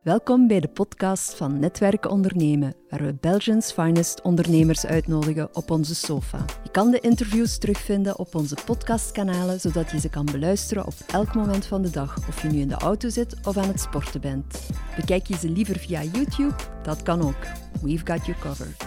Welkom 0.00 0.46
bij 0.46 0.60
de 0.60 0.68
podcast 0.68 1.34
van 1.34 1.58
Netwerken 1.58 2.10
Ondernemen, 2.10 2.74
waar 2.90 3.02
we 3.02 3.16
Belgians 3.20 3.72
finest 3.72 4.22
ondernemers 4.22 4.86
uitnodigen 4.86 5.48
op 5.56 5.70
onze 5.70 5.94
sofa. 5.94 6.44
Je 6.62 6.70
kan 6.70 6.90
de 6.90 7.00
interviews 7.00 7.58
terugvinden 7.58 8.18
op 8.18 8.34
onze 8.34 8.56
podcastkanalen, 8.64 9.60
zodat 9.60 9.90
je 9.90 10.00
ze 10.00 10.08
kan 10.08 10.24
beluisteren 10.24 10.86
op 10.86 10.94
elk 11.12 11.34
moment 11.34 11.66
van 11.66 11.82
de 11.82 11.90
dag, 11.90 12.16
of 12.28 12.42
je 12.42 12.48
nu 12.48 12.58
in 12.58 12.68
de 12.68 12.74
auto 12.74 13.08
zit 13.08 13.46
of 13.46 13.56
aan 13.56 13.68
het 13.68 13.80
sporten 13.80 14.20
bent. 14.20 14.70
Bekijk 14.96 15.26
je 15.26 15.36
ze 15.36 15.48
liever 15.48 15.78
via 15.78 16.02
YouTube? 16.02 16.54
Dat 16.82 17.02
kan 17.02 17.22
ook. 17.22 17.46
We've 17.82 18.06
got 18.06 18.26
you 18.26 18.38
covered. 18.38 18.86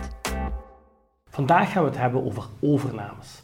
Vandaag 1.30 1.72
gaan 1.72 1.84
we 1.84 1.90
het 1.90 2.00
hebben 2.00 2.24
over 2.26 2.44
overnames. 2.60 3.42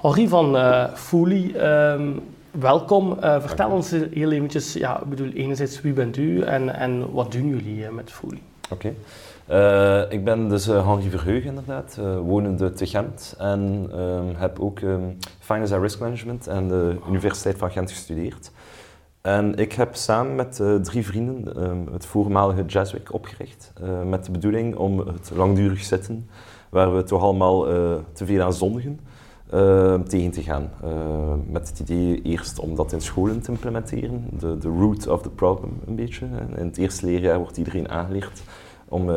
Henri 0.00 0.28
van 0.28 0.56
uh, 0.56 0.94
Fouli, 0.94 1.52
ehm, 1.52 2.12
welkom. 2.60 3.16
Uh, 3.22 3.40
vertel 3.40 3.70
ons 3.70 3.90
heel 3.90 4.30
eventjes, 4.30 4.72
ja, 4.72 5.00
ik 5.00 5.08
bedoel, 5.08 5.30
enerzijds 5.30 5.80
wie 5.80 5.92
bent 5.92 6.16
u 6.16 6.42
en, 6.42 6.74
en 6.74 7.12
wat 7.12 7.32
doen 7.32 7.48
jullie 7.48 7.78
uh, 7.78 7.88
met 7.88 8.12
Fouli? 8.12 8.42
Oké. 8.70 8.94
Okay. 9.46 10.06
ik 10.08 10.24
ben 10.24 10.48
dus 10.48 10.66
Henri 10.66 11.10
Verheugen 11.10 11.48
inderdaad, 11.48 11.98
wonende 12.22 12.72
te 12.72 12.86
Gent 12.86 13.34
en 13.38 13.88
ehm, 13.92 14.34
heb 14.36 14.60
ook 14.60 14.80
um, 14.80 15.18
Finance 15.38 15.74
and 15.74 15.82
Risk 15.82 16.00
Management 16.00 16.48
aan 16.48 16.68
de 16.68 16.96
Universiteit 17.08 17.58
van 17.58 17.70
Gent 17.70 17.90
gestudeerd. 17.90 18.50
En 19.20 19.54
ik 19.54 19.72
heb 19.72 19.94
samen 19.94 20.34
met 20.34 20.62
drie 20.82 21.06
vrienden 21.06 21.62
um, 21.62 21.88
het 21.92 22.06
voormalige 22.06 22.64
Jazzwick 22.64 23.12
opgericht, 23.12 23.72
met 24.04 24.24
de 24.24 24.30
bedoeling 24.30 24.76
om 24.76 24.98
het 24.98 25.30
langdurig 25.34 25.84
zitten 25.84 26.28
waar 26.70 26.96
we 26.96 27.02
toch 27.02 27.22
allemaal 27.22 27.64
te 28.12 28.26
veel 28.26 28.42
aan 28.42 28.54
zondigen, 28.54 29.00
uh, 29.54 30.00
tegen 30.00 30.30
te 30.30 30.42
gaan. 30.42 30.70
Uh, 30.84 30.90
met 31.50 31.68
het 31.68 31.78
idee 31.78 32.22
eerst 32.22 32.58
om 32.58 32.74
dat 32.74 32.92
in 32.92 33.00
scholen 33.00 33.40
te 33.40 33.50
implementeren, 33.50 34.24
de, 34.38 34.58
de 34.58 34.68
root 34.68 35.06
of 35.08 35.22
the 35.22 35.30
problem 35.30 35.80
een 35.86 35.94
beetje. 35.94 36.26
In 36.56 36.66
het 36.66 36.78
eerste 36.78 37.06
leerjaar 37.06 37.38
wordt 37.38 37.56
iedereen 37.56 37.88
aangeleerd 37.88 38.42
om 38.88 39.08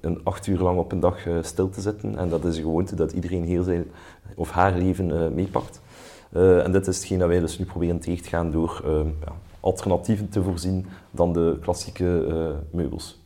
een 0.00 0.20
acht 0.22 0.46
uur 0.46 0.58
lang 0.58 0.78
op 0.78 0.92
een 0.92 1.00
dag 1.00 1.16
stil 1.40 1.68
te 1.68 1.80
zitten. 1.80 2.18
En 2.18 2.28
dat 2.28 2.44
is 2.44 2.56
een 2.56 2.62
gewoonte 2.62 2.94
dat 2.94 3.12
iedereen 3.12 3.44
heel 3.44 3.62
zijn 3.62 3.84
of 4.36 4.50
haar 4.50 4.76
leven 4.76 5.34
meepakt. 5.34 5.80
en 6.32 6.72
dit 6.72 6.86
is 6.86 6.96
hetgeen 6.96 7.18
dat 7.18 7.28
wij 7.28 7.40
dus 7.40 7.58
nu 7.58 7.64
proberen 7.64 7.98
tegen 7.98 8.22
te 8.22 8.28
gaan 8.28 8.50
door 8.50 8.82
ja, 9.24 9.32
alternatieven 9.60 10.28
te 10.28 10.42
voorzien 10.42 10.86
dan 11.10 11.32
de 11.32 11.58
klassieke 11.60 12.26
meubels. 12.70 13.23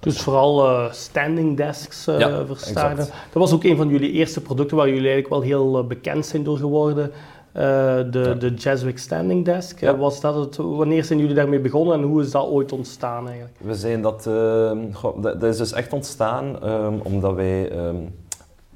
Dus 0.00 0.20
vooral 0.20 0.70
uh, 0.70 0.92
standing 0.92 1.56
desks 1.56 2.08
uh, 2.08 2.18
ja, 2.18 2.44
Dat 2.44 3.10
was 3.32 3.52
ook 3.52 3.64
een 3.64 3.76
van 3.76 3.88
jullie 3.88 4.12
eerste 4.12 4.40
producten 4.40 4.76
waar 4.76 4.88
jullie 4.88 5.10
eigenlijk 5.10 5.28
wel 5.28 5.40
heel 5.40 5.78
uh, 5.78 5.86
bekend 5.86 6.26
zijn 6.26 6.42
door 6.44 6.56
geworden. 6.56 7.12
de, 7.52 8.10
ja. 8.12 8.34
de 8.34 8.54
Jazzwick 8.54 8.98
Standing 8.98 9.44
Desk. 9.44 9.80
Ja. 9.80 9.96
was 9.96 10.20
dat 10.20 10.34
het, 10.34 10.56
wanneer 10.56 11.04
zijn 11.04 11.18
jullie 11.18 11.34
daarmee 11.34 11.60
begonnen 11.60 11.94
en 11.94 12.02
hoe 12.02 12.22
is 12.22 12.30
dat 12.30 12.46
ooit 12.46 12.72
ontstaan 12.72 13.26
eigenlijk? 13.26 13.56
We 13.60 13.74
zijn 13.74 14.02
dat, 14.02 14.26
ehm, 14.26 14.78
dat, 15.20 15.42
is 15.42 15.56
dus 15.56 15.72
echt 15.72 15.92
ontstaan 15.92 16.68
um, 16.68 17.00
omdat 17.02 17.34
wij 17.34 17.86
um, 17.86 18.14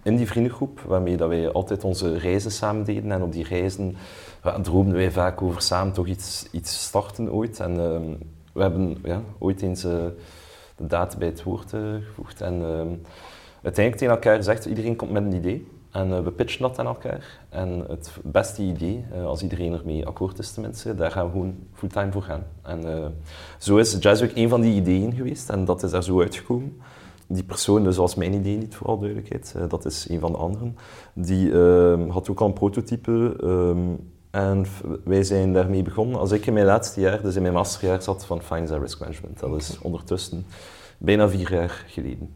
in 0.02 0.16
die 0.16 0.26
vriendengroep, 0.26 0.80
waarmee 0.86 1.16
dat 1.16 1.28
wij 1.28 1.52
altijd 1.52 1.84
onze 1.84 2.18
reizen 2.18 2.50
samen 2.50 2.84
deden 2.84 3.12
en 3.12 3.22
op 3.22 3.32
die 3.32 3.44
reizen 3.44 3.96
droomden 4.62 4.96
wij 4.96 5.10
vaak 5.10 5.42
over 5.42 5.62
samen 5.62 5.92
toch 5.92 6.06
iets, 6.06 6.46
iets 6.50 6.84
starten 6.84 7.32
ooit. 7.32 7.60
En 7.60 7.76
we 8.52 8.62
hebben 8.62 8.96
ja, 9.04 9.22
ooit 9.38 9.62
eens 9.62 9.86
daad 10.88 11.18
bij 11.18 11.28
het 11.28 11.42
woord 11.42 11.72
uh, 11.72 11.80
gevoegd. 12.06 12.40
En 12.40 12.54
uh, 12.54 12.66
uiteindelijk 13.62 13.96
tegen 13.96 14.14
elkaar 14.14 14.36
gezegd, 14.36 14.64
iedereen 14.64 14.96
komt 14.96 15.10
met 15.10 15.22
een 15.22 15.34
idee. 15.34 15.66
En 15.90 16.08
uh, 16.08 16.20
we 16.20 16.30
pitchen 16.30 16.62
dat 16.62 16.78
aan 16.78 16.86
elkaar. 16.86 17.40
En 17.48 17.84
het 17.88 18.12
beste 18.22 18.62
idee, 18.62 19.04
uh, 19.14 19.24
als 19.24 19.42
iedereen 19.42 19.72
ermee 19.72 20.06
akkoord 20.06 20.38
is 20.38 20.52
tenminste, 20.52 20.94
daar 20.94 21.10
gaan 21.10 21.24
we 21.24 21.30
gewoon 21.30 21.54
fulltime 21.72 22.12
voor 22.12 22.22
gaan. 22.22 22.44
En 22.62 23.14
zo 23.58 23.76
is 23.76 23.96
Jazzwick 24.00 24.36
een 24.36 24.48
van 24.48 24.60
die 24.60 24.74
ideeën 24.74 25.12
geweest 25.12 25.50
en 25.50 25.64
dat 25.64 25.82
is 25.82 25.92
er 25.92 26.02
zo 26.02 26.20
uitgekomen. 26.20 26.80
Die 27.26 27.44
persoon, 27.44 27.84
dus 27.84 27.96
was 27.96 28.14
mijn 28.14 28.32
idee 28.32 28.56
niet, 28.56 28.74
vooral 28.74 28.98
duidelijkheid, 28.98 29.54
dat 29.68 29.84
is 29.84 30.08
een 30.08 30.20
van 30.20 30.32
de 30.32 30.38
anderen, 30.38 30.76
die 31.12 31.52
ehm, 31.52 32.08
had 32.08 32.30
ook 32.30 32.40
al 32.40 32.46
een 32.46 32.52
prototype 32.52 33.36
ehm, 33.40 33.94
en 34.32 34.66
wij 35.04 35.22
zijn 35.22 35.52
daarmee 35.52 35.82
begonnen 35.82 36.18
als 36.18 36.32
ik 36.32 36.46
in 36.46 36.52
mijn 36.52 36.66
laatste 36.66 37.00
jaar, 37.00 37.22
dus 37.22 37.36
in 37.36 37.42
mijn 37.42 37.54
masterjaar 37.54 38.02
zat 38.02 38.24
van 38.24 38.42
Finance 38.42 38.72
and 38.72 38.82
Risk 38.82 39.00
Management. 39.00 39.40
Dat 39.40 39.60
is 39.60 39.78
ondertussen 39.82 40.46
bijna 40.98 41.28
vier 41.28 41.52
jaar 41.52 41.84
geleden. 41.86 42.34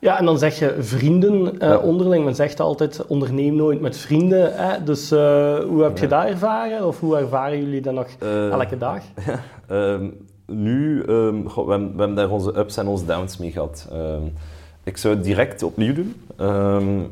Ja, 0.00 0.18
en 0.18 0.24
dan 0.24 0.38
zeg 0.38 0.58
je 0.58 0.74
vrienden 0.78 1.64
uh, 1.64 1.84
onderling. 1.84 2.24
Men 2.24 2.34
zegt 2.34 2.60
altijd, 2.60 3.06
onderneem 3.06 3.54
nooit 3.54 3.80
met 3.80 3.96
vrienden. 3.96 4.54
Hè? 4.54 4.84
Dus 4.84 5.12
uh, 5.12 5.18
hoe 5.58 5.82
heb 5.82 5.98
je 5.98 6.08
ja. 6.08 6.22
dat 6.22 6.32
ervaren? 6.32 6.86
Of 6.86 7.00
hoe 7.00 7.16
ervaren 7.16 7.58
jullie 7.58 7.80
dat 7.80 7.94
nog 7.94 8.06
uh, 8.22 8.50
elke 8.50 8.78
dag? 8.78 9.02
Ja, 9.26 9.40
um, 9.76 10.26
nu, 10.46 11.02
um, 11.08 11.48
goh, 11.48 11.64
we, 11.64 11.70
hebben, 11.70 11.92
we, 11.92 11.98
hebben, 11.98 12.16
daar 12.16 12.30
onze 12.30 12.58
ups 12.58 12.76
en 12.76 12.86
onze 12.86 13.04
downs 13.04 13.36
mee 13.36 13.52
gehad. 13.52 13.88
Um, 13.92 14.32
ik 14.84 14.96
zou 14.96 15.14
het 15.14 15.24
direct 15.24 15.62
opnieuw 15.62 15.94
doen. 15.94 16.14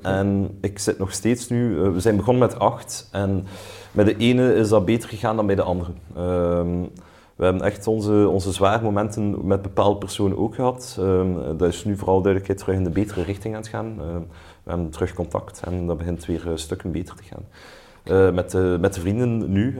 en 0.03 0.59
ik 0.61 0.79
zit 0.79 0.99
nog 0.99 1.13
steeds 1.13 1.49
nu... 1.49 1.77
we 1.77 2.01
zijn 2.01 2.17
begonnen 2.17 2.49
met 2.49 2.59
acht. 2.59 3.09
En 3.13 3.47
met 3.93 4.07
de 4.07 4.17
ene 4.17 4.55
is 4.55 4.69
dat 4.69 4.85
beter 4.85 5.09
gegaan 5.09 5.37
dan 5.37 5.47
bij 5.47 5.55
de 5.55 5.63
andere. 5.63 5.91
Um, 6.19 6.91
we 7.37 7.45
hebben 7.45 7.63
echt 7.63 7.87
onze, 7.87 8.29
onze 8.29 8.53
zware 8.53 8.83
momenten 8.83 9.47
met 9.47 9.63
bepaalde 9.63 9.99
personen 9.99 10.39
ook 10.39 10.55
gehad. 10.55 10.97
Um, 11.01 11.57
dat 11.57 11.69
is 11.69 11.85
nu 11.85 11.97
vooral 11.97 12.23
duidelijkheid 12.23 12.59
terug 12.59 12.77
in 12.77 12.85
de 12.85 12.91
betere 12.91 13.23
richting 13.23 13.55
aan 13.55 13.61
het 13.61 13.71
gaan. 13.71 13.97
We 14.63 14.71
hebben 14.71 14.91
terug 14.91 15.15
contact 15.15 15.61
en 15.65 15.87
dat 15.87 15.99
begint 15.99 16.27
weer 16.27 16.47
uh, 16.47 16.53
stukken 16.55 16.91
beter 16.91 17.15
te 17.15 17.23
gaan. 17.23 17.45
Uh, 18.05 18.35
met, 18.35 18.51
de, 18.51 18.77
met 18.81 18.95
de 18.95 19.01
vrienden 19.01 19.53
nu, 19.53 19.79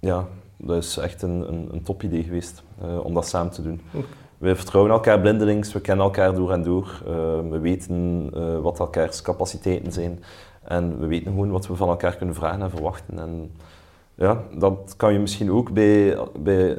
ja, 0.00 0.26
dat 0.56 0.84
is 0.84 0.96
echt 0.96 1.22
een, 1.22 1.48
een, 1.48 1.68
een 1.72 1.82
top 1.82 2.02
idee 2.02 2.22
geweest 2.22 2.62
om 3.02 3.14
dat 3.14 3.26
samen 3.26 3.52
te 3.52 3.62
doen. 3.62 3.80
Okay. 3.92 4.08
We 4.38 4.56
vertrouwen 4.56 4.92
elkaar 4.92 5.20
blindelings, 5.20 5.72
we 5.72 5.80
kennen 5.80 6.04
elkaar 6.04 6.34
door 6.34 6.52
en 6.52 6.62
door. 6.62 7.02
we 7.50 7.58
weten 7.58 8.30
wat 8.62 8.78
elkaars 8.78 9.22
capaciteiten 9.22 9.92
zijn. 9.92 10.22
En 10.62 10.98
we 10.98 11.06
weten 11.06 11.26
gewoon 11.26 11.50
wat 11.50 11.66
we 11.66 11.74
van 11.74 11.88
elkaar 11.88 12.16
kunnen 12.16 12.34
vragen 12.34 12.62
en 12.62 12.70
verwachten. 12.70 13.18
En 13.18 13.50
ja, 14.14 14.42
dat 14.58 14.94
kan 14.96 15.12
je 15.12 15.18
misschien 15.18 15.50
ook 15.52 15.72
bij, 15.72 16.18
bij 16.38 16.76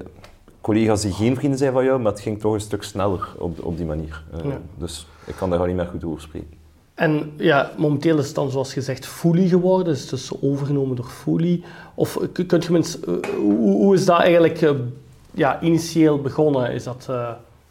collega's 0.62 1.01
die 1.01 1.12
geen 1.12 1.35
vrienden 1.35 1.59
zijn 1.59 1.73
van 1.73 1.84
jou, 1.84 2.00
maar 2.00 2.12
het 2.12 2.22
ging 2.22 2.40
toch 2.40 2.53
een 2.53 2.59
stuk 2.59 2.84
sneller 2.84 3.29
op, 3.38 3.63
op 3.63 3.78
die 3.78 3.85
manier. 3.85 4.23
Uh, 4.34 4.51
ja. 4.51 4.59
Dus 4.78 5.07
ik 5.25 5.35
kan 5.35 5.50
daar 5.50 5.67
niet 5.67 5.75
meer 5.75 5.85
goed 5.85 6.03
over 6.03 6.22
spreken. 6.22 6.56
En 6.94 7.34
ja, 7.38 7.72
momenteel 7.78 8.17
is 8.17 8.25
het 8.25 8.35
dan 8.35 8.51
zoals 8.51 8.73
gezegd 8.73 9.06
Fully 9.06 9.47
geworden, 9.47 9.94
is 9.94 10.09
dus 10.09 10.41
overgenomen 10.41 10.96
door 10.96 11.06
Fully. 11.06 11.63
Of 11.96 12.19
kunt 12.47 12.66
je 12.66 12.72
mensen, 12.72 13.01
hoe, 13.35 13.75
hoe, 13.75 13.94
is 13.94 14.06
dat 14.06 14.19
eigenlijk 14.19 14.73
ja, 15.31 15.62
initieel 15.62 16.22
begonnen? 16.22 16.72
Is 16.72 16.84
dat, 16.84 17.09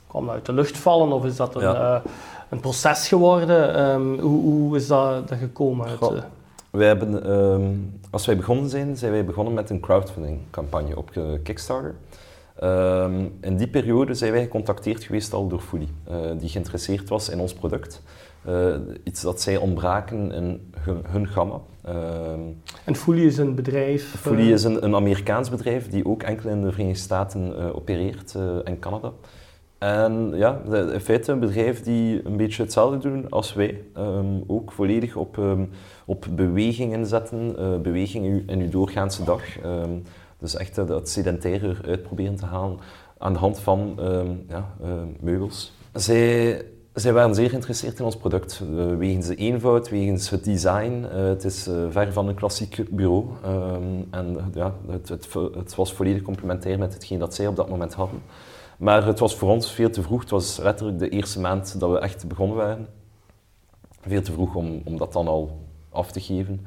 kwam 0.06 0.26
dat 0.26 0.34
uit 0.34 0.46
de 0.46 0.52
lucht 0.52 0.78
vallen 0.78 1.12
of 1.12 1.24
is 1.24 1.36
dat 1.36 1.54
een... 1.54 1.62
Ja 1.62 2.02
een 2.48 2.60
proces 2.60 3.08
geworden. 3.08 3.90
Um, 3.90 4.18
hoe, 4.18 4.42
hoe, 4.42 4.76
is 4.76 4.86
dat, 4.86 5.28
dat 5.28 5.38
gekomen? 5.38 5.86
Uit, 5.86 6.00
uh... 6.00 6.22
wij 6.70 6.86
hebben, 6.86 7.30
um, 7.30 8.00
als 8.10 8.26
wij 8.26 8.36
begonnen 8.36 8.68
zijn, 8.68 8.96
zijn 8.96 9.12
wij 9.12 9.24
begonnen 9.24 9.54
met 9.54 9.70
een 9.70 9.80
crowdfunding 9.80 10.38
campagne 10.50 10.96
op 10.96 11.10
uh, 11.14 11.24
Kickstarter. 11.42 11.94
Um, 12.62 13.38
in 13.40 13.56
die 13.56 13.68
periode 13.68 14.14
zijn 14.14 14.32
wij 14.32 14.42
gecontacteerd 14.42 15.04
geweest 15.04 15.32
al 15.32 15.48
door 15.48 15.62
uh, 15.72 16.16
die 16.38 16.48
geïnteresseerd 16.48 17.08
was 17.08 17.28
in 17.28 17.40
ons 17.40 17.52
product. 17.52 18.02
iets 19.04 19.20
dat 19.20 19.40
zij 19.40 19.56
ontbraken 19.56 20.32
in 20.32 20.72
hun, 20.78 21.02
hun 21.06 21.26
gamma. 21.26 21.60
en 22.84 22.96
Fully 22.96 23.26
is 23.26 23.38
een 23.38 23.54
bedrijf? 23.54 24.14
Fully 24.16 24.52
is 24.52 24.64
een, 24.64 24.84
een, 24.84 24.94
Amerikaans 24.94 25.50
bedrijf 25.50 25.90
die 25.90 26.06
ook 26.06 26.22
enkel 26.22 26.50
in 26.50 26.62
de 26.62 26.72
Verenigde 26.72 27.02
Staten 27.02 27.74
opereert 27.74 28.34
en 28.64 28.78
Canada. 28.78 29.12
En 29.78 30.32
ja, 30.34 30.60
in 30.92 31.00
feite 31.00 31.32
een 31.32 31.38
bedrijf 31.38 31.82
die 31.82 32.26
een 32.26 32.36
beetje 32.36 32.62
hetzelfde 32.62 32.98
doen 32.98 33.30
als 33.30 33.54
wij. 33.54 33.82
Um, 33.96 34.44
ook 34.46 34.72
volledig 34.72 35.16
op, 35.16 35.36
um, 35.36 35.70
op 36.04 36.26
bewegingen 36.30 37.06
zetten, 37.06 37.56
uh, 37.58 37.78
beweging 37.78 38.42
in 38.50 38.60
uw 38.60 38.68
doorgaanse 38.68 39.24
dag. 39.24 39.42
Um, 39.64 40.02
dus 40.38 40.56
echt 40.56 40.78
uh, 40.78 40.86
dat 40.86 41.08
sedentaire 41.08 41.76
uit 41.86 42.02
proberen 42.02 42.36
te 42.36 42.46
halen 42.46 42.78
aan 43.18 43.32
de 43.32 43.38
hand 43.38 43.58
van 43.58 43.98
ja, 44.48 44.74
meubels. 45.20 45.72
Zij, 45.92 46.62
zij 46.94 47.12
waren 47.12 47.34
zeer 47.34 47.48
geïnteresseerd 47.48 47.98
in 47.98 48.04
ons 48.04 48.16
product, 48.16 48.62
uh, 48.70 48.96
wegens 48.96 49.26
de 49.26 49.34
eenvoud, 49.34 49.88
wegens 49.88 50.30
het 50.30 50.44
design. 50.44 51.04
het 51.10 51.44
is 51.44 51.68
ver 51.90 52.12
van 52.12 52.28
een 52.28 52.34
klassiek 52.34 52.84
bureau. 52.90 53.24
en 54.10 54.36
ja, 54.54 54.74
het, 54.88 55.08
het, 55.08 55.28
het 55.54 55.74
was 55.74 55.92
volledig 55.92 56.22
complementair 56.22 56.78
met 56.78 56.94
hetgeen 56.94 57.18
dat 57.18 57.34
zij 57.34 57.46
op 57.46 57.56
dat 57.56 57.68
moment 57.68 57.94
hadden. 57.94 58.20
Maar 58.76 59.06
het 59.06 59.18
was 59.18 59.36
voor 59.36 59.50
ons 59.50 59.72
veel 59.72 59.90
te 59.90 60.02
vroeg. 60.02 60.20
Het 60.20 60.30
was 60.30 60.56
letterlijk 60.58 60.98
de 60.98 61.08
eerste 61.08 61.40
maand 61.40 61.80
dat 61.80 61.90
we 61.90 61.98
echt 61.98 62.28
begonnen 62.28 62.56
waren. 62.56 62.86
Veel 64.00 64.22
te 64.22 64.32
vroeg 64.32 64.54
om, 64.54 64.80
om 64.84 64.96
dat 64.96 65.12
dan 65.12 65.28
al 65.28 65.58
af 65.90 66.12
te 66.12 66.20
geven. 66.20 66.66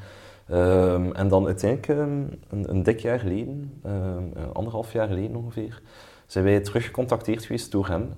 Um, 0.51 1.13
en 1.13 1.27
dan 1.27 1.45
uiteindelijk 1.45 1.87
um, 1.87 2.29
een, 2.49 2.69
een, 2.69 2.83
dik 2.83 2.99
jaar 2.99 3.19
geleden, 3.19 3.81
um, 3.85 4.33
anderhalf 4.53 4.93
jaar 4.93 5.07
geleden 5.07 5.35
ongeveer, 5.35 5.81
zijn 6.25 6.43
wij 6.43 6.59
teruggecontacteerd 6.59 7.45
geweest 7.45 7.71
door 7.71 7.87
hem. 7.87 8.15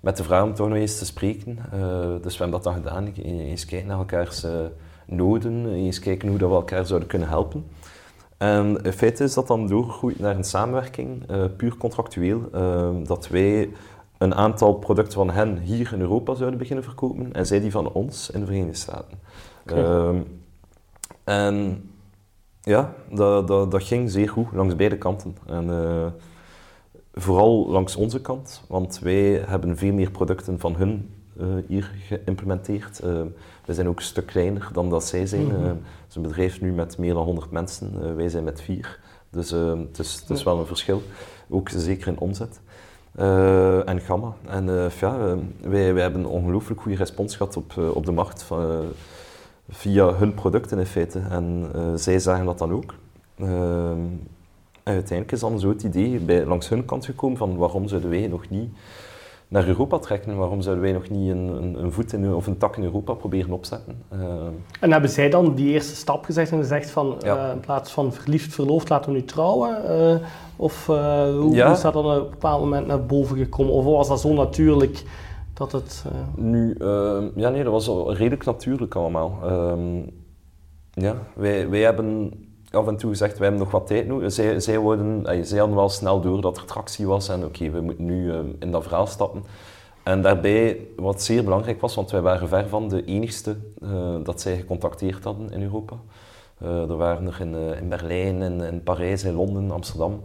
met 0.00 0.16
de 0.16 0.24
vraag 0.24 0.42
om 0.42 0.54
toch 0.54 0.68
nog 0.68 0.76
eens 0.76 0.98
te 0.98 1.04
spreken. 1.04 1.58
Uh, 1.74 1.80
dus 2.22 2.36
we 2.36 2.42
hebben 2.42 2.50
dat 2.50 2.62
dan 2.62 2.74
gedaan. 2.74 3.12
Eens 3.14 3.64
kijken 3.64 3.88
naar 3.88 3.98
elkaars 3.98 4.44
uh, 4.44 4.52
noden, 5.06 5.72
eens 5.72 5.98
kijken 5.98 6.28
hoe 6.28 6.38
dat 6.38 6.48
we 6.48 6.54
elkaar 6.54 6.86
zouden 6.86 7.08
kunnen 7.08 7.28
helpen. 7.28 7.66
En 8.38 8.82
in 8.82 8.92
feite 8.92 9.24
is 9.24 9.34
dat 9.34 9.46
dan 9.46 9.66
doorgegroeid 9.66 10.18
naar 10.18 10.36
een 10.36 10.44
samenwerking, 10.44 11.30
uh, 11.30 11.44
puur 11.56 11.76
contractueel, 11.76 12.48
uh, 12.54 12.90
dat 13.04 13.28
wij 13.28 13.70
een 14.18 14.34
aantal 14.34 14.74
producten 14.74 15.14
van 15.14 15.30
hen 15.30 15.58
hier 15.58 15.92
in 15.92 16.00
Europa 16.00 16.34
zouden 16.34 16.58
beginnen 16.58 16.84
verkopen 16.84 17.32
en 17.32 17.46
zij 17.46 17.60
die 17.60 17.70
van 17.70 17.92
ons 17.92 18.30
in 18.30 18.40
de 18.40 18.46
Verenigde 18.46 18.76
Staten. 18.76 19.18
Okay. 19.62 19.84
Ehm, 19.84 20.22
en 21.24 21.88
ja, 22.60 22.94
dat, 23.10 23.48
dat, 23.48 23.70
dat 23.70 23.82
ging 23.82 24.10
zeer 24.10 24.28
goed 24.28 24.52
langs 24.52 24.76
beide 24.76 24.98
kanten. 24.98 25.36
En, 25.46 25.68
uh, 25.68 26.06
vooral 27.12 27.68
langs 27.68 27.96
onze 27.96 28.20
kant, 28.20 28.64
want 28.68 28.98
wij 28.98 29.44
hebben 29.46 29.76
veel 29.76 29.92
meer 29.92 30.10
producten 30.10 30.58
van 30.58 30.76
hun 30.76 31.15
hier 31.66 31.90
geïmplementeerd. 32.06 33.00
Uh, 33.04 33.20
we 33.64 33.74
zijn 33.74 33.88
ook 33.88 33.96
een 33.96 34.04
stuk 34.04 34.26
kleiner 34.26 34.68
dan 34.72 34.90
dat 34.90 35.04
zij 35.04 35.26
zijn. 35.26 35.44
Mm 35.44 35.50
-hmm. 35.50 35.64
het 35.64 36.08
is 36.08 36.14
een 36.14 36.22
bedrijf 36.22 36.60
nu 36.60 36.72
met 36.72 36.98
meer 36.98 37.14
dan 37.14 37.24
100 37.24 37.50
mensen, 37.50 38.16
wij 38.16 38.28
zijn 38.28 38.44
met 38.44 38.60
vier. 38.62 38.98
Dus 39.30 39.50
het 39.50 39.98
is, 39.98 40.14
het 40.20 40.30
is 40.30 40.42
wel 40.42 40.58
een 40.58 40.66
verschil, 40.66 41.02
ook 41.48 41.68
zeker 41.68 42.08
in 42.08 42.18
omzet. 42.18 42.60
Uh, 43.18 43.88
en 43.88 44.00
Gamma. 44.00 44.32
En 44.48 44.68
uh, 44.68 44.90
ja, 44.90 45.36
wij, 45.60 45.94
wij 45.94 46.02
hebben 46.02 46.20
een 46.20 46.26
ongelooflijk 46.26 46.80
goede 46.80 46.96
respons 46.96 47.36
gehad 47.36 47.56
op, 47.56 47.76
op 47.94 48.06
de 48.06 48.12
markt 48.12 48.42
van, 48.42 48.82
via 49.68 50.14
hun 50.14 50.34
producten 50.34 50.78
in 50.78 50.86
feite. 50.86 51.18
En 51.18 51.70
zij 51.94 52.18
zagen 52.18 52.44
dat 52.44 52.58
dan 52.58 52.72
ook. 52.72 52.94
en 53.36 54.20
uiteindelijk 54.82 55.32
is 55.32 55.40
dan 55.40 55.60
zo 55.60 55.68
het 55.68 55.82
idee 55.82 56.18
bij, 56.18 56.44
langs 56.44 56.68
hun 56.68 56.84
kant 56.84 57.04
gekomen 57.04 57.38
van 57.38 57.56
waarom 57.56 57.88
zouden 57.88 58.10
wij 58.10 58.26
nog 58.26 58.48
niet 58.48 58.70
naar 59.48 59.66
Europa 59.66 59.98
trekken? 59.98 60.36
Waarom 60.36 60.60
zouden 60.60 60.84
wij 60.84 60.92
nog 60.92 61.08
niet 61.08 61.30
een, 61.30 61.48
een, 61.62 61.82
een 61.82 61.92
voet 61.92 62.12
in, 62.12 62.34
of 62.34 62.46
een 62.46 62.58
tak 62.58 62.76
in 62.76 62.82
Europa 62.84 63.12
proberen 63.12 63.50
opzetten? 63.52 64.02
en 64.80 64.92
hebben 64.92 65.10
zij 65.10 65.30
dan 65.30 65.54
die 65.54 65.72
eerste 65.72 65.96
stap 65.96 66.24
gezegd 66.24 66.50
en 66.52 66.58
gezegd 66.58 66.90
van 66.90 67.16
ja. 67.20 67.50
in 67.52 67.60
plaats 67.60 67.92
van 67.92 68.12
verliefd, 68.12 68.54
verloofd, 68.54 68.88
laten 68.88 69.12
we 69.12 69.18
nu 69.18 69.24
trouwen? 69.24 69.76
Of 70.56 70.88
uh, 70.88 71.28
hoe 71.38 71.54
Ja. 71.54 71.72
is 71.72 71.80
dat 71.80 71.92
dan 71.92 72.04
op 72.04 72.24
een 72.24 72.30
bepaald 72.30 72.60
moment 72.60 72.86
naar 72.86 73.06
boven 73.06 73.36
gekomen? 73.36 73.72
Of 73.72 73.84
was 73.84 74.08
dat 74.08 74.20
zo 74.20 74.32
natuurlijk 74.34 75.04
dat 75.54 75.72
het... 75.72 76.04
eh, 76.06 76.42
Nu, 76.42 76.74
eh, 76.78 77.22
ja 77.34 77.50
nee, 77.50 77.64
dat 77.64 77.72
was 77.86 78.16
redelijk 78.16 78.44
natuurlijk 78.44 78.94
allemaal. 78.94 79.38
Ehm, 79.44 79.96
ja, 80.90 81.14
wij, 81.34 81.68
wij 81.68 81.80
hebben 81.80 82.30
af 82.76 82.86
en 82.86 82.96
toe 82.96 83.10
gezegd, 83.10 83.38
wij 83.38 83.48
hebben 83.48 83.64
nog 83.64 83.72
wat 83.72 83.86
tijd 83.86 84.06
nodig. 84.06 84.32
Zij, 84.32 84.60
zij, 84.60 84.78
worden, 84.78 85.26
eh, 85.26 85.42
zij 85.42 85.58
hadden 85.58 85.76
wel 85.76 85.88
snel 85.88 86.20
door 86.20 86.40
dat 86.40 86.56
er 86.56 86.64
tractie 86.64 87.06
was 87.06 87.28
en 87.28 87.44
oké, 87.44 87.70
we 87.70 87.80
moeten 87.80 88.04
nu 88.04 88.32
eh, 88.32 88.38
in 88.58 88.70
dat 88.70 88.82
verhaal 88.82 89.06
stappen. 89.06 89.44
En 90.02 90.22
daarbij, 90.22 90.80
wat 90.96 91.22
zeer 91.22 91.44
belangrijk 91.44 91.80
was, 91.80 91.94
want 91.94 92.10
wij 92.10 92.20
waren 92.20 92.48
ver 92.48 92.68
van 92.68 92.88
de 92.88 93.04
enigste 93.04 93.56
eh, 93.82 94.16
dat 94.22 94.40
zij 94.40 94.56
gecontacteerd 94.56 95.24
hadden 95.24 95.50
in 95.52 95.62
Europa. 95.62 95.96
Er 96.60 96.96
waren 96.96 97.26
er 97.26 97.40
in, 97.40 97.54
in 97.54 97.88
Berlijn, 97.88 98.42
in, 98.42 98.60
in 98.60 98.82
Parijs, 98.82 99.24
in 99.24 99.34
Londen, 99.34 99.70
Amsterdam 99.70 100.20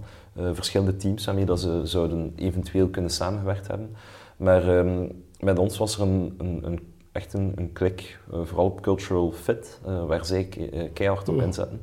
verschillende 0.54 0.95
teams 0.95 1.25
waarmee 1.25 1.45
dat 1.45 1.59
ze 1.59 1.81
zouden 1.83 2.33
eventueel 2.36 2.88
kunnen 2.88 3.12
samengewerkt 3.12 3.68
hebben. 3.68 3.95
Maar 4.38 4.77
ehm, 4.77 5.06
met 5.39 5.59
ons 5.59 5.77
was 5.77 5.95
er 5.95 6.01
een, 6.01 6.36
een, 6.38 6.59
een 6.63 6.80
echt 7.12 7.33
een, 7.33 7.51
een 7.56 7.74
klik, 7.74 8.19
vooral 8.44 8.65
op 8.65 8.81
cultural 8.81 9.31
fit, 9.31 9.80
waar 10.07 10.25
zij 10.25 10.44
ke- 10.44 10.89
keihard 10.94 11.30
op 11.30 11.42
inzetten. 11.42 11.81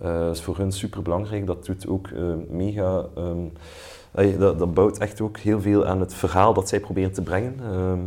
Dat 0.00 0.34
is 0.36 0.42
voor 0.42 0.56
hun 0.56 0.72
super 0.72 1.02
belangrijk. 1.02 1.46
Dat 1.46 1.66
doet 1.66 1.88
ook 1.88 2.08
eh, 2.08 2.22
mega. 2.48 3.04
ehm, 3.16 4.38
dat, 4.38 4.58
dat 4.58 4.74
bouwt 4.74 4.98
echt 4.98 5.20
ook 5.20 5.38
heel 5.38 5.60
veel 5.60 5.86
aan 5.86 6.00
het 6.00 6.14
verhaal 6.14 6.54
dat 6.54 6.68
zij 6.68 6.80
proberen 6.80 7.12
te 7.12 7.22
brengen. 7.22 7.54
Ehm, 7.62 7.98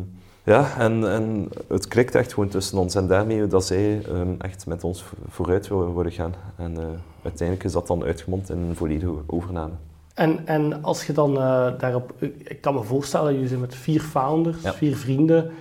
ja, 0.44 0.78
en, 0.78 1.12
en 1.12 1.50
het 1.68 1.88
klikt 1.88 2.16
echt 2.16 2.34
gewoon 2.34 2.50
tussen 2.50 2.78
ons 2.78 2.96
en 2.96 3.08
daarmee 3.08 3.48
dat 3.48 3.66
zij 3.66 4.02
ehm, 4.06 4.34
echt 4.38 4.66
met 4.68 4.84
ons 4.84 5.04
vo- 5.04 5.16
vooruit 5.30 5.68
willen 5.68 5.88
worden 5.88 6.12
gaan. 6.12 6.34
En 6.58 6.78
eh, 6.78 6.84
uiteindelijk 7.24 7.68
is 7.68 7.72
dat 7.74 7.88
dan 7.88 8.04
uitgemond 8.04 8.50
in 8.50 8.58
een 8.58 8.76
volledige 8.76 9.12
overname. 9.28 9.74
En, 10.14 10.48
en 10.48 10.84
als 10.84 11.06
je 11.06 11.14
dan 11.14 11.34
daarop... 11.78 12.14
Ik 12.44 12.62
kan 12.62 12.74
me 12.74 12.84
voorstellen, 12.84 13.34
jullie 13.34 13.48
zijn 13.48 13.60
met 13.60 13.76
vier 13.76 14.02
founders, 14.02 14.62
Ja. 14.62 14.74
vier 14.74 14.96
vrienden. 14.96 15.52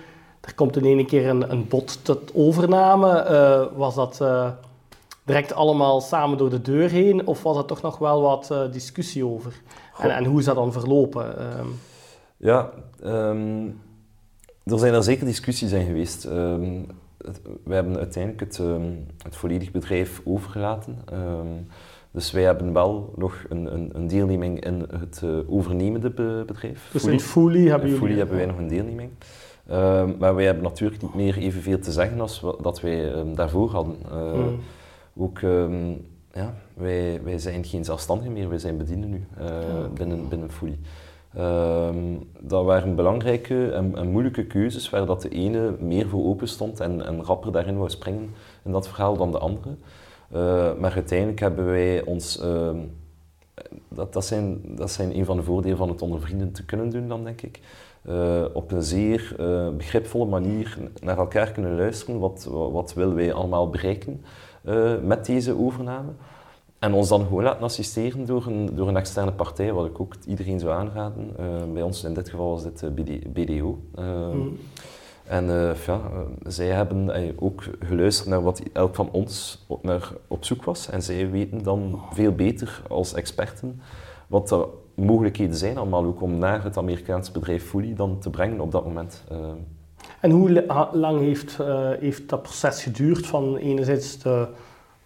Er 0.41 0.55
komt 0.55 0.77
in 0.77 0.85
ene 0.85 1.05
keer 1.05 1.27
een, 1.29 1.51
een 1.51 1.67
bod 1.67 1.99
tot 2.05 2.31
overname. 2.33 3.69
Was 3.75 3.95
dat 3.95 4.21
direct 5.25 5.53
allemaal 5.53 6.01
samen 6.01 6.37
door 6.37 6.49
de 6.49 6.61
deur 6.61 6.89
heen? 6.89 7.27
Of 7.27 7.43
was 7.43 7.57
er 7.57 7.65
toch 7.65 7.81
nog 7.81 7.97
wel 7.97 8.21
wat 8.21 8.51
eh, 8.51 8.71
discussie 8.71 9.25
over? 9.25 9.61
En, 9.99 10.15
en 10.15 10.25
hoe 10.25 10.39
is 10.39 10.45
dat 10.45 10.55
dan 10.55 10.71
verlopen? 10.71 11.37
Ehm, 11.37 11.67
Ja, 12.37 12.69
ehm, 13.03 13.65
er 14.63 14.79
zijn 14.79 14.93
er 14.93 15.03
zeker 15.03 15.25
discussies 15.25 15.71
in 15.71 15.85
geweest. 15.85 16.25
Ehm, 16.25 16.79
het- 17.25 17.41
wij 17.63 17.75
hebben 17.75 17.97
uiteindelijk 17.97 18.41
het, 18.43 18.61
het 19.23 19.35
volledig 19.35 19.71
bedrijf 19.71 20.21
overgelaten. 20.25 20.97
Dus 22.11 22.31
wij 22.31 22.43
hebben 22.43 22.73
wel 22.73 23.13
nog 23.15 23.43
een, 23.49 23.73
een, 23.73 23.89
een 23.93 24.07
deelneming 24.07 24.65
in 24.65 24.85
het 24.99 25.21
eh, 25.23 25.29
overnemende 25.47 26.09
be- 26.09 26.43
bedrijf. 26.47 26.89
dus 26.91 27.01
Fully. 27.01 27.13
in 27.13 27.19
Fully 27.19 27.67
hebben 27.67 27.87
In 27.89 27.93
jullie... 27.93 27.99
Fully 27.99 28.17
hebben 28.17 28.35
wij 28.37 28.45
nog 28.45 28.57
een 28.57 28.67
deelneming. 28.67 29.09
Maar 30.19 30.35
wij 30.35 30.45
hebben 30.45 30.63
natuurlijk 30.63 31.01
niet 31.01 31.13
meer 31.15 31.37
evenveel 31.37 31.79
te 31.79 31.91
zeggen 31.91 32.21
als 32.21 32.43
dat 32.61 32.81
wij 32.81 33.11
daarvoor 33.35 33.69
hadden. 33.71 33.95
Eh, 34.11 34.33
Mm. 34.33 34.59
Ook, 35.17 35.39
ehm, 35.39 35.91
ja, 36.33 36.53
wij, 36.73 37.21
wij 37.23 37.37
zijn 37.37 37.63
geen 37.63 37.85
zelfstandigen 37.85 38.33
meer, 38.33 38.49
wij 38.49 38.57
zijn 38.57 38.77
bedienden 38.77 39.09
nu 39.09 39.25
eh, 39.37 39.45
oké. 39.45 39.89
binnen, 39.93 40.29
binnen 40.29 40.51
Fully. 40.51 40.79
Ehm, 41.33 42.17
dat 42.39 42.65
waren 42.65 42.95
belangrijke 42.95 43.71
en, 43.71 43.95
en 43.95 44.11
moeilijke 44.11 44.45
keuzes 44.45 44.89
waar 44.89 45.05
dat 45.05 45.21
de 45.21 45.29
ene 45.29 45.75
meer 45.79 46.07
voor 46.07 46.25
open 46.25 46.47
stond 46.47 46.79
en, 46.79 47.05
en 47.05 47.23
rapper 47.23 47.51
daarin 47.51 47.77
wou 47.77 47.89
springen 47.89 48.29
in 48.63 48.71
dat 48.71 48.87
verhaal 48.87 49.17
dan 49.17 49.31
de 49.31 49.39
andere. 49.39 49.75
Eh, 50.31 50.73
maar 50.79 50.93
uiteindelijk 50.93 51.39
hebben 51.39 51.65
wij 51.65 52.03
ons... 52.05 52.41
ehm, 53.63 53.75
dat, 53.87 54.13
dat, 54.13 54.25
zijn, 54.25 54.61
dat 54.63 54.91
zijn 54.91 55.17
een 55.17 55.25
van 55.25 55.37
de 55.37 55.43
voordelen 55.43 55.77
van 55.77 55.89
het 55.89 56.01
onder 56.01 56.21
vrienden 56.21 56.51
te 56.51 56.65
kunnen 56.65 56.89
doen 56.89 57.07
dan, 57.07 57.23
denk 57.23 57.41
ik. 57.41 57.59
Eh, 58.01 58.45
op 58.53 58.71
een 58.71 58.83
zeer 58.83 59.35
eh, 59.39 59.69
begripvolle 59.69 60.25
manier 60.25 60.77
naar 61.01 61.17
elkaar 61.17 61.51
kunnen 61.51 61.75
luisteren. 61.75 62.19
Wat, 62.19 62.47
wat, 62.71 62.93
willen 62.93 63.15
wij 63.15 63.33
allemaal 63.33 63.69
bereiken 63.69 64.23
eh, 64.63 64.93
met 65.03 65.25
deze 65.25 65.57
overname? 65.57 66.11
En 66.81 66.93
ons 66.93 67.09
dan 67.09 67.23
gewoon 67.23 67.43
laten 67.43 67.63
assisteren 67.63 68.25
door 68.25 68.45
een, 68.45 68.69
door 68.75 68.87
een 68.87 68.97
externe 68.97 69.31
partij, 69.31 69.73
wat 69.73 69.85
ik 69.85 69.99
ook 69.99 70.15
iedereen 70.27 70.59
zou 70.59 70.71
aanraden. 70.71 71.29
Eh, 71.37 71.45
bij 71.73 71.81
ons 71.81 72.03
in 72.03 72.13
dit 72.13 72.29
geval 72.29 72.49
was 72.49 72.63
dit 72.63 72.83
eh, 72.83 72.89
BD, 72.89 73.33
BDO. 73.33 73.79
Eh, 73.95 74.29
Mm. 74.33 74.57
En 75.31 75.49
eh, 75.49 75.85
ja, 75.85 76.01
eh, 76.13 76.19
zij 76.43 76.67
hebben 76.67 77.09
eh, 77.09 77.29
ook 77.35 77.63
geluisterd 77.79 78.29
naar 78.29 78.43
wat 78.43 78.61
elk 78.73 78.95
van 78.95 79.09
ons 79.11 79.63
op, 79.67 79.83
naar, 79.83 80.11
op 80.27 80.45
zoek 80.45 80.63
was. 80.63 80.89
En 80.89 81.01
zij 81.01 81.29
weten 81.29 81.63
dan 81.63 82.01
veel 82.13 82.31
beter 82.31 82.81
als 82.89 83.13
experten 83.13 83.81
wat 84.27 84.47
de 84.47 84.67
mogelijkheden 84.95 85.55
zijn 85.55 85.77
allemaal 85.77 86.05
ook 86.05 86.21
om 86.21 86.37
naar 86.37 86.63
het 86.63 86.77
Amerikaanse 86.77 87.31
bedrijf 87.31 87.63
Fully 87.63 87.93
dan 87.93 88.19
te 88.19 88.29
brengen 88.29 88.59
op 88.59 88.71
dat 88.71 88.85
moment. 88.85 89.23
En 90.19 90.31
hoe 90.31 90.65
lang 90.93 91.19
heeft, 91.19 91.57
heeft 91.99 92.29
dat 92.29 92.41
proces 92.41 92.83
geduurd 92.83 93.27
van 93.27 93.55
enerzijds 93.55 94.19
de 94.19 94.47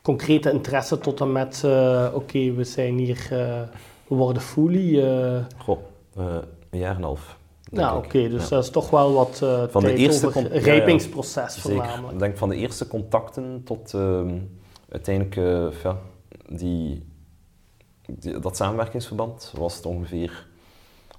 concrete 0.02 0.52
interesse 0.52 0.98
tot 0.98 1.22
en 1.22 1.32
met, 1.32 1.64
oké, 2.14 2.52
we 2.54 2.64
zijn 2.64 2.98
hier, 2.98 3.28
we 4.08 4.16
worden 4.16 4.42
fully. 4.42 5.04
goh, 5.58 5.80
een 6.16 6.80
jaar 6.80 6.92
en 6.92 6.98
een 6.98 7.04
half. 7.04 7.38
Nou, 7.72 7.98
oké, 7.98 8.30
dus 8.30 8.44
Ja. 8.44 8.50
dat 8.50 8.64
is 8.64 8.70
toch 8.70 8.90
wel 8.90 9.14
wat 9.14 9.40
eh 9.44 9.64
Van 9.70 9.82
de 9.84 9.96
eerste 9.96 10.30
ja, 11.34 11.62
Zeker. 11.62 11.78
voornamelijk. 11.78 12.14
Ik 12.14 12.20
denk 12.20 12.38
van 12.38 12.50
de 12.50 12.56
eerste 12.56 12.88
contacten 12.88 13.62
tot 13.64 13.94
ehm, 13.94 14.38
uiteindelijk 14.90 15.36
eh, 15.36 15.82
ja, 15.84 15.98
die, 16.50 17.06
die- 18.08 18.40
dat 18.40 18.56
samenwerkingsverband 18.58 19.54
was 19.58 19.76
het 19.76 19.86
ongeveer 19.86 20.48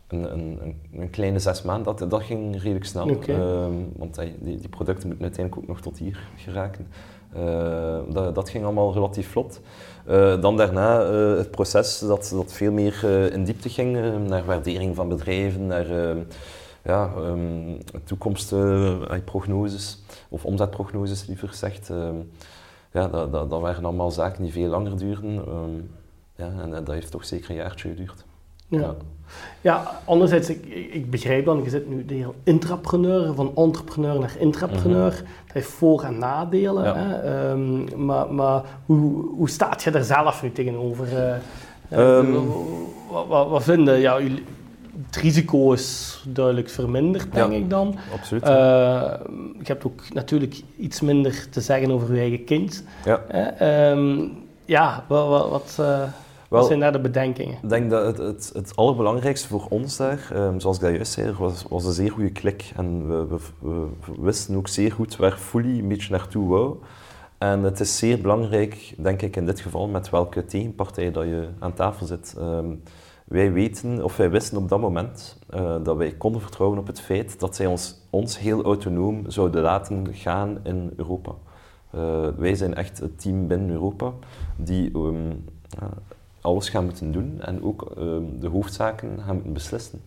een, 0.09 0.33
een, 0.33 0.77
een, 0.93 1.11
kleine 1.11 1.39
zes 1.39 1.63
maanden. 1.63 1.97
Dat, 1.97 2.11
dat 2.11 2.23
ging 2.23 2.63
redelijk 2.63 2.85
snel. 2.85 3.09
Oké. 3.09 3.33
Ehm, 3.33 3.73
want 3.97 4.15
die, 4.15 4.57
die 4.59 4.69
producten 4.69 5.07
moeten 5.09 5.25
uiteindelijk 5.27 5.57
ook 5.65 5.69
nog 5.69 5.81
tot 5.81 5.99
hier 5.99 6.19
geraken. 6.37 6.89
Eh, 7.39 7.99
dat, 8.09 8.35
dat 8.35 8.51
ging 8.51 8.65
allemaal 8.65 8.93
relatief 8.93 9.31
vlot. 9.31 9.61
Eh, 10.07 10.41
dan 10.41 10.57
daarna 10.57 11.03
eh, 11.03 11.37
het 11.37 11.51
proces 11.51 11.99
dat, 11.99 12.31
dat 12.35 12.53
veel 12.53 12.73
meer 12.73 13.05
in 13.33 13.45
diepte 13.45 13.69
ging, 13.69 14.19
naar 14.29 14.45
waardering 14.45 14.97
van 14.97 15.09
bedrijven, 15.09 15.67
naar 15.67 15.87
ja, 16.83 17.13
ehm, 17.17 17.81
toekomstprognoses, 18.05 20.03
of 20.29 20.45
omzetprognoses 20.45 21.27
liever 21.27 21.49
gezegd. 21.49 21.91
Ehm, 21.91 22.17
ja, 22.93 23.09
dat, 23.09 23.33
dat, 23.33 23.51
dat 23.51 23.61
waren 23.61 23.85
allemaal 23.85 24.11
zaken 24.11 24.43
die 24.43 24.53
veel 24.53 24.69
langer 24.69 24.99
duurden. 24.99 25.47
Ehm, 25.47 25.81
ja, 26.37 26.53
en 26.63 26.71
dat 26.71 26.89
heeft 26.89 27.11
toch 27.11 27.25
zeker 27.25 27.51
een 27.51 27.57
jaartje 27.57 27.89
geduurd. 27.89 28.25
Ja. 28.69 28.95
Ja, 29.61 30.01
anderzijds, 30.05 30.49
ik, 30.51 31.11
begrijp 31.11 31.45
dan, 31.45 31.63
je 31.65 31.71
zit 31.71 31.89
nu 31.89 32.05
de 32.05 32.15
heel 32.15 32.35
intrapreneur, 32.45 33.35
van 33.35 33.53
entrepreneur 33.57 34.21
naar 34.21 34.35
intrapreneur. 34.39 35.11
Dat 35.11 35.53
heeft 35.53 35.69
voor- 35.69 36.03
en 36.03 36.19
nadelen. 36.19 36.85
Ja. 36.85 36.95
Hè? 36.97 37.15
Ehm, 37.51 38.05
maar 38.07 38.33
maar 38.33 38.63
hoe, 38.87 39.25
hoe 39.37 39.49
staat 39.49 39.83
je 39.83 39.91
daar 39.91 40.05
zelf 40.05 40.43
nu 40.43 40.53
tegenover? 40.53 41.07
eh? 41.17 41.35
Ehm. 41.91 42.35
Eh, 42.35 42.41
wat, 43.11 43.27
wat, 43.27 43.49
wat 43.49 43.63
vinden? 43.63 43.99
Ja, 43.99 44.21
jullie- 44.21 44.45
het 45.07 45.17
risico 45.17 45.73
is 45.73 46.23
duidelijk 46.29 46.69
verminderd, 46.71 47.33
denk 47.33 47.51
Ja. 47.53 47.57
ik 47.59 47.71
dan. 47.71 47.95
Absoluut. 48.13 48.43
Eh, 48.43 48.51
je 49.59 49.65
hebt 49.65 49.85
ook 49.87 50.01
natuurlijk 50.13 50.63
iets 50.79 51.01
minder 51.01 51.47
te 51.51 51.61
zeggen 51.61 51.91
over 51.91 52.15
je 52.15 52.21
eigen 52.21 52.45
kind. 52.45 52.85
ja. 53.05 53.19
Ehm, 53.59 54.19
ja, 54.65 55.05
wat, 55.09 55.29
wat, 55.29 55.49
wat, 55.51 55.79
wat 56.49 56.67
zijn 56.67 56.81
daar 56.81 56.93
de 56.93 57.01
bedenkingen? 57.01 57.59
Ik 57.63 57.69
denk 57.69 57.91
dat 57.91 58.07
het, 58.07 58.19
het, 58.19 58.51
het 58.55 58.77
allerbelangrijkste 58.77 59.49
voor 59.49 59.67
ons 59.69 59.97
daar, 59.97 60.31
um, 60.35 60.61
zoals 60.61 60.77
ik 60.77 60.83
dat 60.83 60.95
juist 60.95 61.13
zei, 61.13 61.33
was, 61.33 61.65
was 61.69 61.85
een 61.85 61.93
zeer 61.93 62.11
goede 62.11 62.31
klik. 62.31 62.73
En 62.77 63.09
we, 63.09 63.27
we, 63.27 63.39
we, 63.59 63.87
wisten 64.21 64.57
ook 64.57 64.69
zeer 64.69 64.93
goed 64.93 65.17
waar 65.17 65.37
Fully 65.37 65.79
een 65.79 65.89
beetje 65.89 66.11
naartoe 66.11 66.49
wou. 66.49 66.77
En 67.39 67.63
het 67.63 67.81
is 67.81 67.99
zeer 67.99 68.21
belangrijk, 68.21 68.95
denk 68.99 69.23
ik 69.23 69.37
in 69.37 69.47
dit 69.47 69.61
geval, 69.61 69.89
met 69.89 70.11
welke 70.11 70.45
tegenpartij 70.45 71.13
dat 71.13 71.25
je 71.25 71.49
aan 71.59 71.75
tafel 71.75 72.07
zit. 72.07 72.35
Um, 72.39 72.83
wij 73.25 73.53
weten, 73.53 74.05
of 74.05 74.17
wij 74.17 74.31
wisten 74.31 74.59
op 74.59 74.69
dat 74.69 74.81
moment, 74.81 75.39
uh, 75.55 75.77
dat 75.83 75.97
wij 75.97 76.13
konden 76.13 76.41
vertrouwen 76.41 76.79
op 76.79 76.87
het 76.87 77.01
feit 77.01 77.41
dat 77.41 77.57
zij 77.57 77.67
ons, 77.67 78.07
ons 78.11 78.39
heel 78.39 78.65
autonoom 78.65 79.31
zouden 79.31 79.63
laten 79.63 80.07
gaan 80.15 80.59
in 80.63 80.93
Europa. 80.97 81.33
Uh, 81.95 82.29
wij 82.37 82.55
zijn 82.55 82.75
echt 82.75 82.99
het 82.99 83.21
team 83.21 83.47
binnen 83.47 83.71
Europa 83.71 84.13
die 84.57 84.97
um, 84.97 85.45
alles 86.47 86.69
gaan 86.69 86.85
moeten 86.85 87.13
doen 87.13 87.41
en 87.41 87.63
ook 87.63 87.93
um, 87.99 88.41
de 88.41 88.49
hoofdzaken 88.49 89.21
gaan 89.25 89.35
moeten 89.35 89.53
beslissen. 89.53 90.03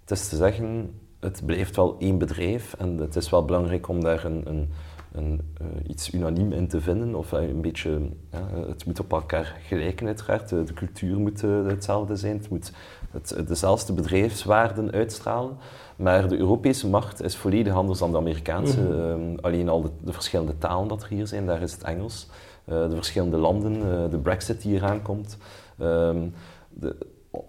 het 0.00 0.10
is 0.10 0.28
te 0.28 0.36
zeggen, 0.36 0.94
het 1.20 1.42
blijft 1.44 1.76
wel 1.76 1.96
één 1.98 2.18
bedrijf 2.18 2.74
en 2.78 2.98
het 2.98 3.16
is 3.16 3.30
wel 3.30 3.44
belangrijk 3.44 3.88
om 3.88 4.00
daar 4.02 4.24
een, 4.24 4.42
een 4.44 4.68
een, 5.12 5.40
uh, 5.62 5.66
iets 5.86 6.12
unaniem 6.12 6.52
in 6.52 6.68
te 6.68 6.80
vinden. 6.80 7.14
Of 7.14 7.32
een 7.32 7.60
beetje, 7.60 8.00
ja, 8.30 8.48
het 8.68 8.86
moet 8.86 9.00
op 9.00 9.12
elkaar 9.12 9.60
gelijken 9.66 10.06
uiteraard. 10.06 10.48
De, 10.48 10.64
de 10.64 10.72
cultuur 10.72 11.18
moet 11.18 11.42
uh, 11.42 11.66
hetzelfde 11.66 12.16
zijn. 12.16 12.36
Het 12.36 12.48
moet 12.48 12.72
het, 13.10 13.48
dezelfde 13.48 13.92
bedrijfswaarden 13.92 14.92
uitstralen. 14.92 15.56
Maar 15.96 16.28
de 16.28 16.36
Europese 16.36 16.88
markt 16.88 17.22
is 17.22 17.36
volledig 17.36 17.74
anders 17.74 17.98
dan 17.98 18.10
de 18.10 18.16
Amerikaanse. 18.16 18.80
Mm 18.80 18.90
-hmm. 18.90 19.38
alleen 19.40 19.68
al 19.68 19.82
de, 19.82 19.90
de, 20.00 20.12
verschillende 20.12 20.58
talen 20.58 20.88
dat 20.88 21.02
er 21.02 21.08
hier 21.08 21.26
zijn, 21.26 21.46
daar 21.46 21.62
is 21.62 21.72
het 21.72 21.82
Engels. 21.82 22.28
De 22.64 22.94
verschillende 22.94 23.36
landen, 23.36 24.10
de 24.10 24.18
brexit 24.18 24.62
die 24.62 24.74
eraan 24.74 25.02
komt. 25.02 25.36
De, 25.76 26.96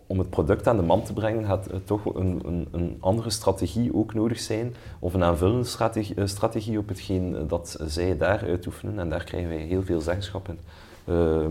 om 0.07 0.19
het 0.19 0.29
product 0.29 0.67
aan 0.67 0.77
de 0.77 0.83
man 0.83 1.03
te 1.03 1.13
brengen, 1.13 1.45
gaat 1.45 1.67
toch 1.85 2.15
een, 2.15 2.41
een, 2.45 2.67
een, 2.71 2.97
andere 2.99 3.29
strategie 3.29 3.95
ook 3.95 4.13
nodig 4.13 4.39
zijn, 4.39 4.75
of 4.99 5.13
een 5.13 5.23
aanvullende 5.23 5.63
strategie, 5.63 6.15
eh, 6.15 6.25
strategie 6.25 6.77
op 6.77 6.87
hetgeen 6.87 7.47
dat 7.47 7.77
zij 7.85 8.17
daar 8.17 8.43
uitoefenen. 8.43 8.99
En 8.99 9.09
daar 9.09 9.23
krijgen 9.23 9.49
wij 9.49 9.57
heel 9.57 9.83
veel 9.83 10.01
zeggenschap 10.01 10.47
in. 10.47 10.59
Uh, 11.05 11.45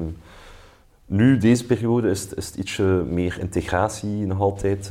nu, 1.07 1.39
deze 1.39 1.67
periode, 1.67 2.11
is, 2.11 2.31
het 2.31 2.55
ietsje 2.57 2.83
meer 3.09 3.39
integratie 3.41 4.27
nog 4.27 4.41
altijd. 4.41 4.91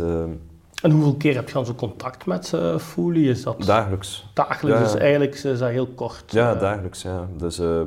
En 0.81 0.91
hoeveel 0.91 1.15
keer 1.15 1.35
heb 1.35 1.47
je 1.47 1.53
dan 1.53 1.65
zo 1.65 1.73
contact 1.73 2.25
met 2.25 2.51
uh, 2.55 2.77
Fully? 2.77 3.29
Is 3.29 3.43
dat 3.43 3.63
dagelijks? 3.63 4.25
Dagelijks, 4.33 4.79
ja. 4.79 4.83
dus 4.83 5.01
eigenlijk 5.01 5.33
is 5.35 5.41
dat 5.41 5.69
heel 5.69 5.87
kort. 5.87 6.31
Ja, 6.31 6.53
uh, 6.53 6.59
dagelijks. 6.59 7.01
Ja. 7.01 7.27
Dus 7.37 7.59
uh, 7.59 7.81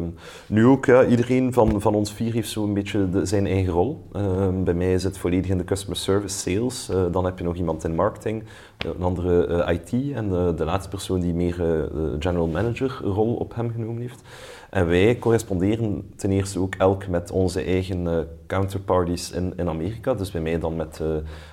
nu 0.46 0.66
ook, 0.66 0.84
ja, 0.84 1.04
iedereen 1.04 1.52
van, 1.52 1.80
van 1.80 1.94
ons 1.94 2.12
vier 2.12 2.32
heeft 2.32 2.48
zo'n 2.48 2.74
beetje 2.74 3.10
de, 3.10 3.24
zijn 3.24 3.46
eigen 3.46 3.72
rol. 3.72 4.08
Ehm, 4.12 4.62
bij 4.64 4.74
mij 4.74 4.92
is 4.92 5.04
het 5.04 5.18
volledig 5.18 5.50
in 5.50 5.58
de 5.58 5.64
customer 5.64 5.96
service, 5.96 6.38
sales. 6.38 6.88
Eh, 6.88 7.04
dan 7.10 7.24
heb 7.24 7.38
je 7.38 7.44
nog 7.44 7.56
iemand 7.56 7.84
in 7.84 7.94
marketing, 7.94 8.44
een 8.78 9.02
andere 9.02 9.64
IT 9.72 9.92
en 10.14 10.28
de 10.56 10.64
laatste 10.64 10.88
persoon 10.88 11.20
die 11.20 11.34
meer 11.34 11.56
de 11.56 12.16
general 12.18 12.46
manager 12.46 13.00
rol 13.02 13.34
op 13.34 13.54
hem 13.54 13.70
genomen 13.70 14.00
heeft. 14.00 14.22
En 14.74 14.86
wij 14.86 15.18
corresponderen 15.18 16.12
ten 16.16 16.30
eerste 16.30 16.58
ook 16.58 16.74
elk 16.74 17.06
met 17.06 17.30
onze 17.30 17.62
eigen 17.62 18.04
uh, 18.04 18.18
counterparties 18.46 19.30
in, 19.30 19.52
in 19.56 19.68
Amerika. 19.68 20.14
Dus 20.14 20.30
bij 20.30 20.40
mij 20.40 20.58
dan 20.58 20.76
met, 20.76 20.98
uh, 21.02 21.08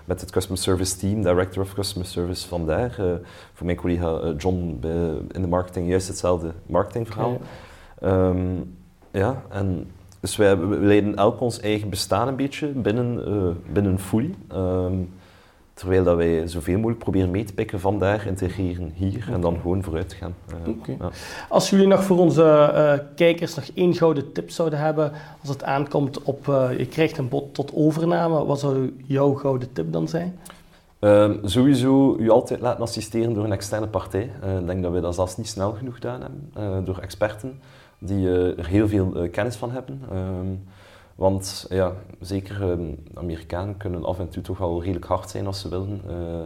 met 0.05 0.21
het 0.21 0.31
Customer 0.31 0.59
Service 0.61 0.97
Team, 0.97 1.21
Director 1.21 1.63
of 1.63 1.73
Customer 1.73 2.07
Service 2.07 2.47
vandaar. 2.47 2.95
Uh, 2.99 3.13
voor 3.53 3.65
mijn 3.65 3.77
collega 3.77 4.33
John 4.37 4.79
in 5.31 5.41
de 5.41 5.47
marketing 5.47 5.89
juist 5.89 6.07
hetzelfde 6.07 6.51
marketingverhaal. 6.65 7.41
Okay. 7.99 8.29
Um, 8.29 8.75
ja, 9.11 9.43
en 9.49 9.87
dus 10.19 10.35
wij, 10.35 10.57
leiden 10.57 11.15
elk 11.15 11.39
ons 11.39 11.59
eigen 11.59 11.89
bestaan 11.89 12.27
een 12.27 12.35
beetje 12.35 12.67
binnen, 12.67 13.57
binnen 13.73 13.99
Fully. 13.99 14.33
Um, 14.53 15.09
Terwijl 15.81 16.03
dat 16.03 16.17
wij 16.17 16.47
zoveel 16.47 16.75
mogelijk 16.75 16.99
proberen 16.99 17.31
mee 17.31 17.43
te 17.43 17.53
pikken 17.53 17.79
van 17.79 17.99
daar, 17.99 18.25
integreren 18.27 18.91
hier 18.95 19.29
en 19.31 19.41
dan 19.41 19.57
gewoon 19.61 19.83
vooruit 19.83 20.09
te 20.09 20.15
gaan. 20.15 20.35
Uh, 20.49 20.73
okay. 20.73 20.97
ja. 20.99 21.09
Als 21.49 21.69
jullie 21.69 21.87
nog 21.87 22.03
voor 22.03 22.17
onze 22.17 22.71
uh, 22.73 23.07
kijkers 23.15 23.55
nog 23.55 23.65
één 23.73 23.93
gouden 23.93 24.31
tip 24.31 24.49
zouden 24.49 24.79
hebben, 24.79 25.11
als 25.39 25.49
het 25.49 25.63
aankomt 25.63 26.23
op 26.23 26.47
uh, 26.47 26.77
je 26.77 26.85
krijgt 26.85 27.17
een 27.17 27.29
bod 27.29 27.53
tot 27.53 27.71
overname, 27.73 28.45
wat 28.45 28.59
zou 28.59 28.93
jouw 29.05 29.33
gouden 29.33 29.73
tip 29.73 29.91
dan 29.91 30.07
zijn? 30.07 30.39
Ehm, 30.99 31.37
sowieso 31.43 32.17
je 32.19 32.31
altijd 32.31 32.61
laten 32.61 32.81
assisteren 32.81 33.33
door 33.33 33.43
een 33.43 33.51
externe 33.51 33.87
partij. 33.87 34.31
ik 34.59 34.65
denk 34.65 34.83
dat 34.83 34.91
we 34.91 34.99
dat 34.99 35.15
zelfs 35.15 35.37
niet 35.37 35.47
snel 35.47 35.71
genoeg 35.71 35.93
gedaan 35.93 36.21
hebben, 36.21 36.85
door 36.85 36.97
experten 36.97 37.59
die 37.99 38.29
er 38.29 38.67
heel 38.67 38.87
veel 38.87 39.27
kennis 39.31 39.55
van 39.55 39.71
hebben. 39.71 40.01
Ehm, 40.11 40.47
want 41.21 41.65
ja, 41.69 41.93
zeker 42.19 42.79
uh, 42.79 42.87
Amerikanen 43.13 43.77
kunnen 43.77 44.05
af 44.05 44.19
en 44.19 44.29
toe 44.29 44.43
toch 44.43 44.57
wel 44.57 44.81
redelijk 44.81 45.05
hard 45.05 45.29
zijn 45.29 45.45
als 45.45 45.59
ze 45.59 45.69
willen. 45.69 46.01
Uh, 46.09 46.41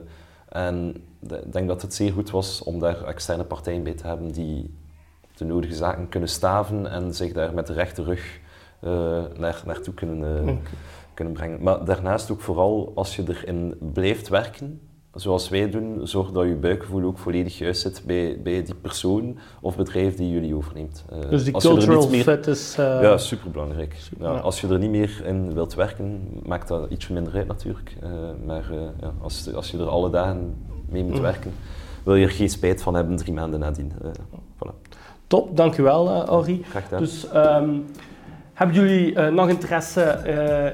en 0.49 0.95
ik 1.21 1.53
denk 1.53 1.67
dat 1.67 1.81
het 1.81 1.93
zeer 1.93 2.11
goed 2.11 2.29
was 2.29 2.63
om 2.63 2.79
daar 2.79 3.03
externe 3.03 3.43
partijen 3.43 3.83
bij 3.83 3.93
te 3.93 4.07
hebben 4.07 4.31
die 4.31 4.73
de 5.35 5.45
nodige 5.45 5.73
zaken 5.73 6.09
kunnen 6.09 6.29
staven 6.29 6.91
en 6.91 7.13
zich 7.13 7.33
daar 7.33 7.53
met 7.53 7.67
de 7.67 7.73
rechte 7.73 8.03
rug 8.03 8.39
uh, 8.81 9.23
naar, 9.37 9.61
naartoe 9.65 9.93
kunnen, 9.93 10.41
okay. 10.41 10.59
kunnen 11.13 11.33
brengen. 11.33 11.63
Maar 11.63 11.85
daarnaast 11.85 12.31
ook 12.31 12.41
vooral 12.41 12.91
als 12.95 13.15
je 13.15 13.23
erin 13.27 13.77
blijft 13.93 14.27
werken, 14.27 14.81
zoals 15.15 15.49
wij 15.49 15.69
doen, 15.69 16.07
zorg 16.07 16.31
dat 16.31 16.45
je 16.45 16.55
buikgevoel 16.55 17.03
ook 17.03 17.17
volledig 17.17 17.57
juist 17.57 17.81
zit 17.81 18.03
bij, 18.05 18.39
bij 18.43 18.63
die 18.63 18.75
persoon 18.75 19.37
of 19.61 19.77
bedrijf 19.77 20.15
die 20.15 20.29
jullie 20.29 20.55
overneemt. 20.55 21.05
Uh, 21.13 21.29
dus 21.29 21.43
die 21.43 21.53
cultural 21.53 22.09
meer, 22.09 22.23
fit 22.23 22.47
is... 22.47 22.75
Uh, 22.79 23.01
ja, 23.01 23.17
superbelangrijk. 23.17 23.95
Super, 23.97 24.25
ja, 24.25 24.37
Als 24.37 24.61
je 24.61 24.67
er 24.67 24.79
niet 24.79 24.89
meer 24.89 25.21
in 25.25 25.53
wilt 25.53 25.73
werken, 25.73 26.27
maakt 26.45 26.67
dat 26.67 26.91
iets 26.91 27.07
minder 27.07 27.33
uit 27.33 27.47
natuurlijk. 27.47 27.95
Uh, 28.03 28.09
maar 28.45 28.65
ja, 29.01 29.13
als, 29.21 29.53
als 29.53 29.71
je 29.71 29.77
er 29.77 29.87
alle 29.87 30.09
dagen 30.09 30.55
mee 30.89 31.03
moet 31.03 31.15
mm. 31.15 31.21
werken, 31.21 31.51
wil 32.03 32.15
je 32.15 32.25
er 32.25 32.31
geen 32.31 32.49
spijt 32.49 32.81
van 32.81 32.93
hebben 32.93 33.15
drie 33.15 33.33
maanden 33.33 33.59
nadien. 33.59 33.91
voilà. 34.33 34.91
Top, 35.27 35.57
dankjewel 35.57 36.29
Ori. 36.29 36.63
Graag 36.69 36.83
gedaan. 36.83 36.99
Dus, 36.99 37.27
um, 37.35 37.85
hebben 38.55 38.75
jullie 38.75 39.13
uh, 39.13 39.27
nog 39.27 39.49
interesse 39.49 40.21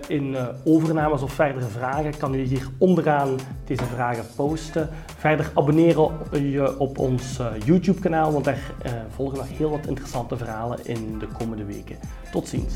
uh, 0.09 0.17
in 0.17 0.27
uh, 0.33 0.47
overnames 0.63 1.21
of 1.21 1.33
verdere 1.33 1.67
vragen? 1.67 2.17
Kan 2.17 2.31
jullie 2.31 2.47
hier 2.47 2.67
onderaan 2.77 3.39
deze 3.65 3.83
vragen 3.83 4.23
posten. 4.35 4.89
Verder 5.17 5.51
abonneren 5.53 6.11
je 6.31 6.79
op 6.79 6.97
ons 6.97 7.39
YouTube 7.65 7.99
kanaal, 7.99 8.31
want 8.31 8.45
daar 8.45 8.73
volgen 9.15 9.37
nog 9.37 9.57
heel 9.57 9.69
wat 9.69 9.87
interessante 9.87 10.37
verhalen 10.37 10.79
in 10.83 11.19
de 11.19 11.27
komende 11.37 11.65
weken. 11.65 11.95
Tot 12.31 12.47
ziens. 12.47 12.73